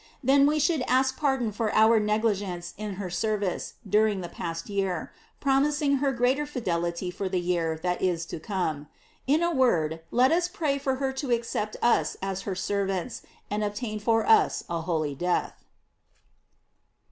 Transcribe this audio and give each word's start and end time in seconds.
Then 0.23 0.47
we 0.47 0.57
should 0.57 0.81
ask 0.87 1.15
pardon 1.15 1.51
for 1.51 1.71
our 1.75 1.99
negligence 1.99 2.73
in 2.75 2.95
her 2.95 3.11
service 3.11 3.75
during 3.87 4.21
the 4.21 4.29
past 4.33 4.67
year, 4.67 5.11
promising 5.39 5.97
her 5.97 6.11
greater 6.11 6.47
fidelity 6.47 7.11
for 7.11 7.29
the 7.29 7.39
year 7.39 7.79
that 7.83 8.01
is 8.01 8.25
to 8.33 8.39
come. 8.39 8.87
In 9.27 9.43
a 9.43 9.53
word, 9.53 9.99
let 10.09 10.31
us 10.31 10.47
pray 10.47 10.79
her 10.79 11.13
to 11.13 11.29
accept 11.31 11.77
us 11.83 12.17
as 12.19 12.41
her 12.49 12.55
ser 12.55 12.87
vants, 12.87 13.21
and 13.51 13.63
obtain 13.63 13.99
for 13.99 14.25
us 14.27 14.63
a 14.67 14.81
holy 14.81 15.13
death. 15.13 15.63